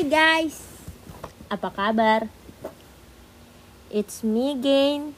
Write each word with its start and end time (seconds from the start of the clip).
Hai 0.00 0.08
guys, 0.08 0.64
apa 1.52 1.68
kabar? 1.68 2.24
It's 3.92 4.24
me 4.24 4.56
again, 4.56 5.12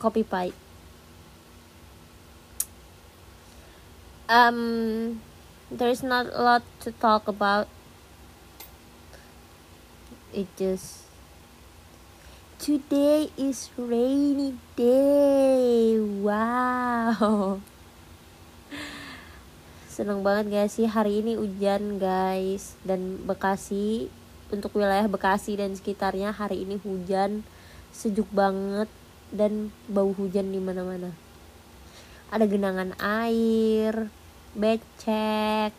Copy 0.00 0.24
Pie. 0.24 0.56
Um, 4.24 5.20
there's 5.68 6.00
not 6.00 6.32
a 6.32 6.40
lot 6.40 6.64
to 6.88 6.96
talk 7.04 7.28
about. 7.28 7.68
It 10.32 10.48
just 10.56 11.04
today 12.56 13.28
is 13.36 13.76
rainy 13.76 14.56
day. 14.72 16.00
Wow. 16.00 17.60
Seneng 19.94 20.26
banget 20.26 20.50
gak 20.50 20.70
sih 20.74 20.90
hari 20.90 21.22
ini 21.22 21.38
hujan 21.38 22.02
guys? 22.02 22.74
Dan 22.82 23.22
Bekasi 23.30 24.10
Untuk 24.50 24.74
wilayah 24.74 25.06
Bekasi 25.06 25.54
dan 25.54 25.70
sekitarnya 25.70 26.34
hari 26.34 26.66
ini 26.66 26.82
hujan 26.82 27.46
Sejuk 27.94 28.26
banget 28.34 28.90
Dan 29.30 29.70
bau 29.86 30.10
hujan 30.10 30.50
di 30.50 30.58
mana 30.58 30.82
mana 30.82 31.14
Ada 32.26 32.42
genangan 32.50 32.90
air 32.98 34.10
Becek 34.58 35.70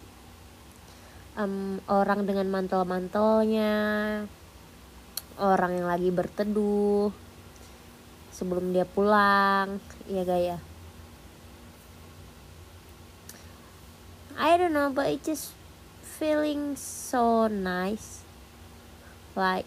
um, 1.35 1.83
Orang 1.91 2.23
dengan 2.23 2.47
mantel-mantelnya 2.47 3.75
Orang 5.43 5.75
yang 5.75 5.91
lagi 5.91 6.07
berteduh 6.15 7.11
Sebelum 8.31 8.71
dia 8.71 8.87
pulang 8.87 9.83
Iya 10.07 10.23
gak 10.23 10.74
I 14.35 14.57
don't 14.57 14.73
know, 14.75 14.91
but 14.91 15.07
it 15.07 15.23
just 15.23 15.55
feeling 16.03 16.75
so 16.75 17.47
nice. 17.47 18.19
Like 19.35 19.63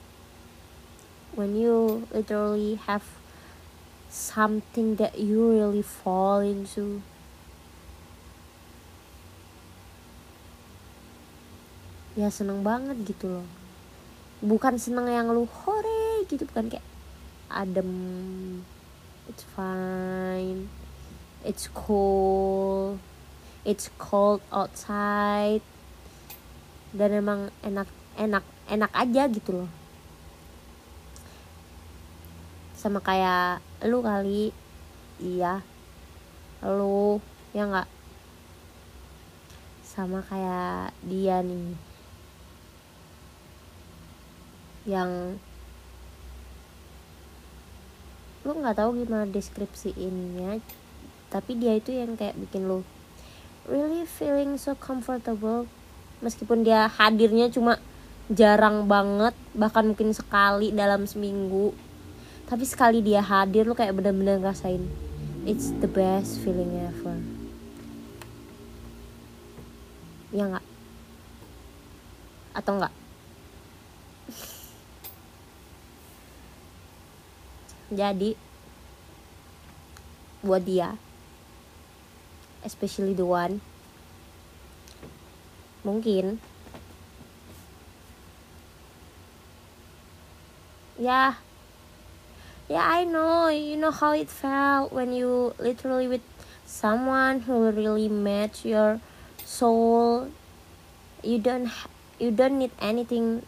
when 1.32 1.56
you 1.56 2.06
literally 2.12 2.76
have 2.84 3.04
something 4.08 4.96
that 4.96 5.18
you 5.18 5.40
really 5.48 5.80
fall 5.80 6.40
into. 6.44 7.00
Ya 12.12 12.28
seneng 12.28 12.60
banget 12.60 13.08
gitu 13.08 13.40
loh. 13.40 13.48
Bukan 14.44 14.76
seneng 14.76 15.08
yang 15.08 15.32
lu 15.32 15.48
hore 15.48 16.28
gitu, 16.28 16.44
bukan 16.44 16.76
kayak 16.76 16.84
adem. 17.48 17.88
It's 19.32 19.48
fine. 19.48 20.68
It's 21.40 21.72
cool 21.72 23.00
it's 23.68 23.92
cold 24.00 24.40
outside. 24.48 25.60
Dan 26.96 27.20
emang 27.20 27.52
enak 27.60 27.84
enak 28.16 28.40
enak 28.72 28.88
aja 28.96 29.28
gitu 29.28 29.60
loh. 29.60 29.70
Sama 32.72 33.04
kayak 33.04 33.60
lu 33.84 34.00
kali. 34.00 34.56
Iya. 35.20 35.60
Lu 36.64 37.20
ya 37.52 37.68
nggak? 37.68 37.88
Sama 39.84 40.24
kayak 40.24 40.96
dia 41.04 41.44
nih. 41.44 41.76
Yang 44.88 45.36
lu 48.48 48.56
nggak 48.56 48.80
tahu 48.80 49.04
gimana 49.04 49.28
deskripsiinnya 49.28 50.64
tapi 51.28 51.52
dia 51.60 51.76
itu 51.76 51.92
yang 51.92 52.16
kayak 52.16 52.32
bikin 52.40 52.64
lu 52.64 52.80
really 53.68 54.08
feeling 54.08 54.56
so 54.56 54.72
comfortable. 54.74 55.68
Meskipun 56.24 56.66
dia 56.66 56.88
hadirnya 56.88 57.52
cuma 57.52 57.78
jarang 58.32 58.88
banget 58.88 59.36
bahkan 59.54 59.92
mungkin 59.92 60.16
sekali 60.16 60.74
dalam 60.74 61.04
seminggu. 61.04 61.76
Tapi 62.48 62.64
sekali 62.64 63.04
dia 63.04 63.20
hadir 63.20 63.68
lu 63.68 63.76
kayak 63.76 63.92
bener-bener 63.92 64.40
ngerasain 64.40 65.08
it's 65.48 65.72
the 65.80 65.88
best 65.88 66.44
feeling 66.44 66.68
ever. 66.76 67.16
Ya 70.28 70.44
nggak? 70.44 70.66
Atau 72.52 72.76
enggak 72.76 72.92
jadi 78.00 78.36
buat 80.44 80.60
dia 80.68 81.00
especially 82.64 83.14
the 83.14 83.26
one. 83.26 83.60
Mungkin. 85.84 86.40
Yeah. 90.98 91.38
Yeah 92.66 92.84
I 92.84 93.04
know. 93.04 93.48
You 93.48 93.76
know 93.78 93.94
how 93.94 94.12
it 94.12 94.28
felt 94.28 94.92
when 94.92 95.14
you 95.14 95.54
literally 95.58 96.08
with 96.10 96.26
someone 96.66 97.46
who 97.46 97.70
really 97.70 98.10
match 98.10 98.66
your 98.66 99.00
soul. 99.46 100.28
You 101.22 101.38
don't 101.38 101.70
you 102.18 102.30
don't 102.34 102.58
need 102.58 102.74
anything 102.82 103.46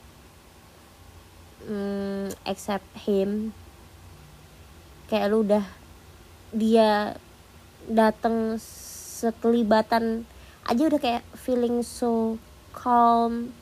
um, 1.69 2.31
except 2.47 2.87
him. 3.05 3.53
Kayak 5.11 5.27
lu 5.35 5.43
udah 5.43 5.67
dia 6.55 7.19
datang 7.91 8.57
sekelibatan 9.21 10.25
aja 10.65 10.83
udah 10.89 11.01
kayak 11.01 11.25
feeling 11.37 11.85
so 11.85 12.41
calm 12.73 13.53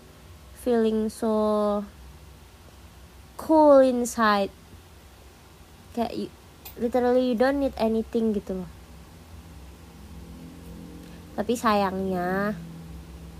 feeling 0.58 1.08
so 1.08 1.80
cool 3.38 3.78
inside. 3.80 4.50
Kayak 5.94 6.12
you, 6.12 6.28
literally 6.76 7.32
you 7.32 7.36
don't 7.38 7.62
need 7.62 7.72
anything 7.78 8.34
gitu 8.34 8.60
loh. 8.60 8.70
Tapi 11.38 11.54
sayangnya 11.54 12.58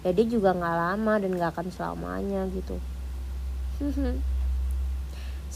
ya 0.07 0.11
dia 0.15 0.27
juga 0.31 0.55
nggak 0.55 0.77
lama 0.79 1.13
dan 1.19 1.31
nggak 1.35 1.51
akan 1.53 1.69
selamanya 1.75 2.47
gitu. 2.55 2.79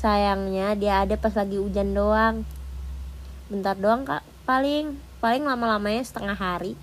Sayangnya 0.02 0.74
dia 0.74 1.06
ada 1.06 1.14
pas 1.14 1.32
lagi 1.32 1.56
hujan 1.62 1.94
doang. 1.94 2.42
Bentar 3.46 3.78
doang 3.78 4.02
kak 4.02 4.26
paling 4.42 4.98
paling 5.22 5.46
lama-lamanya 5.46 6.02
setengah 6.02 6.34
hari. 6.34 6.74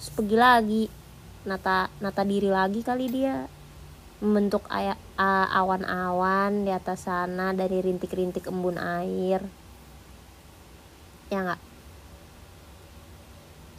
Terus 0.00 0.10
pergi 0.16 0.36
lagi. 0.40 0.84
Nata 1.44 1.92
nata 2.00 2.24
diri 2.24 2.48
lagi 2.48 2.80
kali 2.80 3.12
dia. 3.12 3.44
Membentuk 4.24 4.64
awan-awan 5.20 6.64
di 6.64 6.72
atas 6.72 7.04
sana 7.04 7.52
dari 7.52 7.84
rintik-rintik 7.84 8.48
embun 8.48 8.80
air. 8.80 9.44
Ya 11.28 11.44
nggak? 11.44 11.60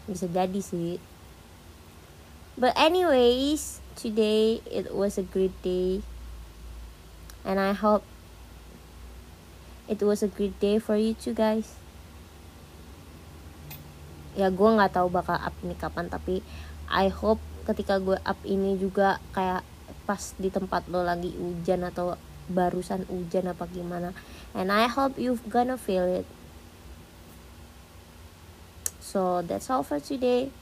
Bisa 0.06 0.30
jadi 0.30 0.62
sih. 0.62 1.02
But 2.62 2.78
anyways 2.78 3.82
today 3.98 4.62
it 4.70 4.94
was 4.94 5.18
a 5.18 5.26
great 5.26 5.58
day. 5.66 6.06
And 7.42 7.58
I 7.58 7.74
hope 7.74 8.06
it 9.90 10.06
was 10.06 10.22
a 10.22 10.30
great 10.30 10.54
day 10.62 10.78
for 10.78 10.94
you 10.94 11.18
too 11.18 11.34
guys 11.34 11.85
ya 14.36 14.52
gue 14.52 14.70
nggak 14.70 15.00
tahu 15.00 15.08
bakal 15.08 15.40
up 15.40 15.56
ini 15.64 15.76
kapan 15.80 16.12
tapi 16.12 16.44
I 16.92 17.10
hope 17.10 17.42
ketika 17.66 17.98
gue 17.98 18.20
up 18.22 18.40
ini 18.46 18.78
juga 18.78 19.18
kayak 19.34 19.66
pas 20.06 20.38
di 20.38 20.54
tempat 20.54 20.86
lo 20.92 21.02
lagi 21.02 21.34
hujan 21.34 21.82
atau 21.90 22.14
barusan 22.46 23.10
hujan 23.10 23.50
apa 23.50 23.66
gimana. 23.74 24.14
And 24.54 24.70
I 24.70 24.86
hope 24.86 25.18
you 25.18 25.42
gonna 25.50 25.82
feel 25.82 26.06
it. 26.06 26.30
So 29.02 29.42
that's 29.42 29.70
all 29.74 29.82
for 29.82 29.98
today. 29.98 30.54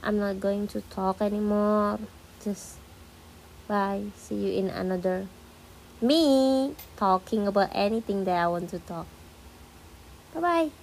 I'm 0.00 0.16
not 0.16 0.40
going 0.40 0.64
to 0.72 0.80
talk 0.88 1.20
anymore. 1.20 2.00
Just 2.40 2.80
bye. 3.68 4.08
See 4.16 4.40
you 4.48 4.52
in 4.64 4.72
another 4.72 5.28
me 6.00 6.72
talking 6.96 7.46
about 7.46 7.68
anything 7.72 8.24
that 8.24 8.36
I 8.36 8.48
want 8.48 8.70
to 8.70 8.78
talk. 8.80 9.06
Bye 10.32 10.40
bye 10.40 10.79